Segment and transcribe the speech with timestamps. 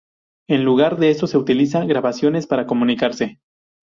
[0.49, 3.37] En lugar de eso utiliza grabaciones para comunicarse.